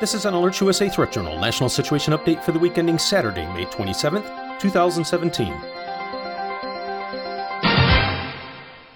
[0.00, 3.44] This is an Alert USA Threat Journal National Situation Update for the week ending Saturday,
[3.52, 5.52] May 27th, 2017.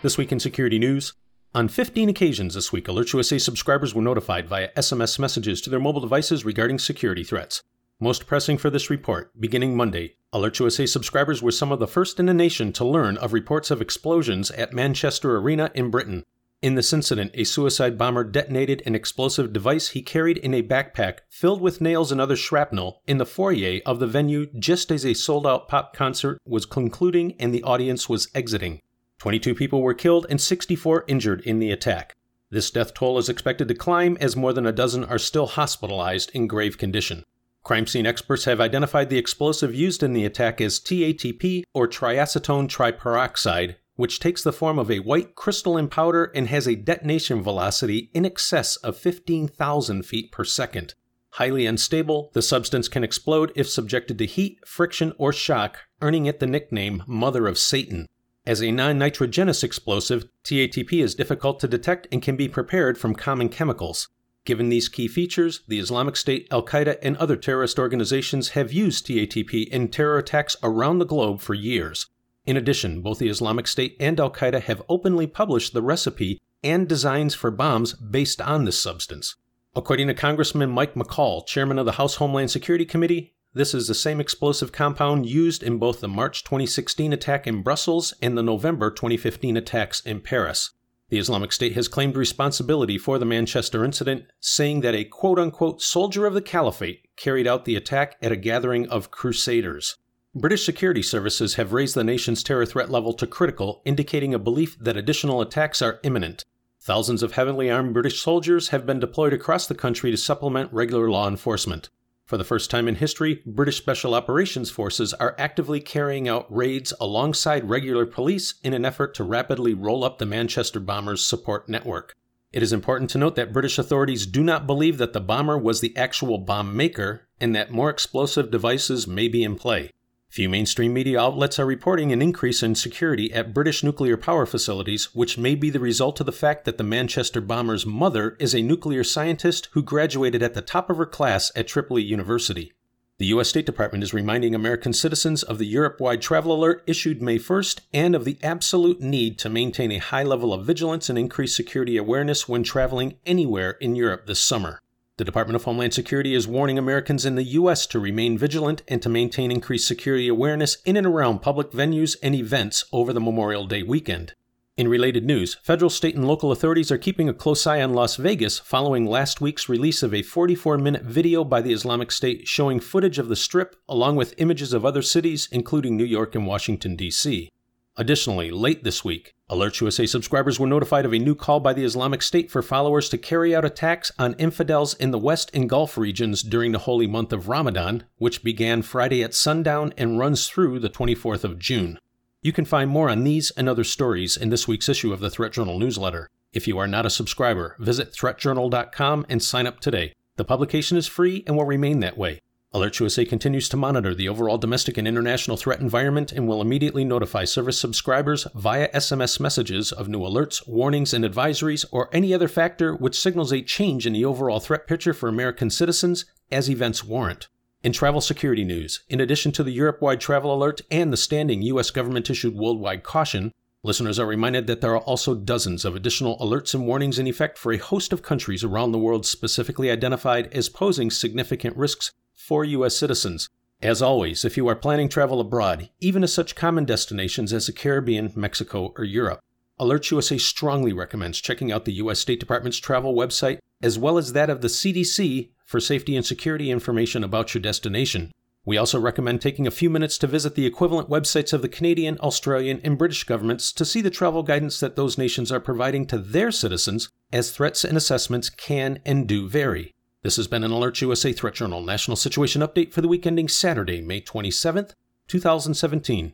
[0.00, 1.12] This week in security news.
[1.54, 5.78] On 15 occasions this week, Alert USA subscribers were notified via SMS messages to their
[5.78, 7.62] mobile devices regarding security threats.
[8.00, 12.18] Most pressing for this report, beginning Monday, Alert USA subscribers were some of the first
[12.18, 16.24] in the nation to learn of reports of explosions at Manchester Arena in Britain.
[16.64, 21.18] In this incident, a suicide bomber detonated an explosive device he carried in a backpack
[21.28, 25.12] filled with nails and other shrapnel in the foyer of the venue just as a
[25.12, 28.80] sold out pop concert was concluding and the audience was exiting.
[29.18, 32.16] 22 people were killed and 64 injured in the attack.
[32.48, 36.30] This death toll is expected to climb as more than a dozen are still hospitalized
[36.32, 37.24] in grave condition.
[37.62, 42.68] Crime scene experts have identified the explosive used in the attack as TATP or triacetone
[42.68, 48.10] triperoxide, which takes the form of a white crystalline powder and has a detonation velocity
[48.12, 50.94] in excess of 15,000 feet per second.
[51.30, 56.38] Highly unstable, the substance can explode if subjected to heat, friction, or shock, earning it
[56.38, 58.06] the nickname Mother of Satan.
[58.46, 63.14] As a non nitrogenous explosive, TATP is difficult to detect and can be prepared from
[63.14, 64.08] common chemicals.
[64.44, 69.06] Given these key features, the Islamic State, Al Qaeda, and other terrorist organizations have used
[69.06, 72.06] TATP in terror attacks around the globe for years.
[72.46, 76.88] In addition, both the Islamic State and Al Qaeda have openly published the recipe and
[76.88, 79.36] designs for bombs based on this substance.
[79.74, 83.94] According to Congressman Mike McCaul, chairman of the House Homeland Security Committee, this is the
[83.94, 88.90] same explosive compound used in both the March 2016 attack in Brussels and the November
[88.90, 90.70] 2015 attacks in Paris.
[91.08, 95.80] The Islamic State has claimed responsibility for the Manchester incident, saying that a quote unquote
[95.80, 99.96] soldier of the caliphate carried out the attack at a gathering of crusaders.
[100.36, 104.76] British security services have raised the nation's terror threat level to critical, indicating a belief
[104.80, 106.44] that additional attacks are imminent.
[106.80, 111.08] Thousands of heavily armed British soldiers have been deployed across the country to supplement regular
[111.08, 111.88] law enforcement.
[112.26, 116.92] For the first time in history, British Special Operations Forces are actively carrying out raids
[117.00, 122.16] alongside regular police in an effort to rapidly roll up the Manchester bombers' support network.
[122.52, 125.80] It is important to note that British authorities do not believe that the bomber was
[125.80, 129.92] the actual bomb maker and that more explosive devices may be in play.
[130.34, 135.14] Few mainstream media outlets are reporting an increase in security at British nuclear power facilities,
[135.14, 138.60] which may be the result of the fact that the Manchester bomber's mother is a
[138.60, 142.72] nuclear scientist who graduated at the top of her class at Tripoli University.
[143.18, 143.48] The U.S.
[143.48, 147.82] State Department is reminding American citizens of the Europe wide travel alert issued May 1st
[147.92, 151.96] and of the absolute need to maintain a high level of vigilance and increase security
[151.96, 154.80] awareness when traveling anywhere in Europe this summer.
[155.16, 157.86] The Department of Homeland Security is warning Americans in the U.S.
[157.86, 162.34] to remain vigilant and to maintain increased security awareness in and around public venues and
[162.34, 164.34] events over the Memorial Day weekend.
[164.76, 168.16] In related news, federal, state, and local authorities are keeping a close eye on Las
[168.16, 172.80] Vegas following last week's release of a 44 minute video by the Islamic State showing
[172.80, 176.96] footage of the Strip along with images of other cities, including New York and Washington,
[176.96, 177.52] D.C.
[177.96, 181.84] Additionally, late this week, Alert USA subscribers were notified of a new call by the
[181.84, 185.96] Islamic State for followers to carry out attacks on infidels in the West and Gulf
[185.96, 190.80] regions during the holy month of Ramadan, which began Friday at sundown and runs through
[190.80, 192.00] the 24th of June.
[192.42, 195.30] You can find more on these and other stories in this week's issue of the
[195.30, 196.28] Threat Journal newsletter.
[196.52, 200.14] If you are not a subscriber, visit threatjournal.com and sign up today.
[200.34, 202.40] The publication is free and will remain that way.
[202.74, 207.04] Alert USA continues to monitor the overall domestic and international threat environment and will immediately
[207.04, 212.48] notify service subscribers via SMS messages of new alerts, warnings, and advisories, or any other
[212.48, 217.04] factor which signals a change in the overall threat picture for American citizens as events
[217.04, 217.46] warrant.
[217.84, 221.62] In travel security news, in addition to the Europe wide travel alert and the standing
[221.62, 221.92] U.S.
[221.92, 223.52] government issued worldwide caution,
[223.84, 227.56] listeners are reminded that there are also dozens of additional alerts and warnings in effect
[227.56, 232.64] for a host of countries around the world specifically identified as posing significant risks for
[232.64, 232.96] U.S.
[232.96, 233.48] citizens.
[233.82, 237.72] As always, if you are planning travel abroad, even to such common destinations as the
[237.72, 239.40] Caribbean, Mexico, or Europe,
[239.78, 242.20] Alert USA strongly recommends checking out the U.S.
[242.20, 246.70] State Department's travel website as well as that of the CDC for safety and security
[246.70, 248.30] information about your destination.
[248.64, 252.18] We also recommend taking a few minutes to visit the equivalent websites of the Canadian,
[252.20, 256.18] Australian, and British governments to see the travel guidance that those nations are providing to
[256.18, 259.93] their citizens, as threats and assessments can and do vary.
[260.24, 263.46] This has been an Alert USA Threat Journal National Situation Update for the week ending
[263.46, 264.94] Saturday, May 27th,
[265.28, 266.22] 2017.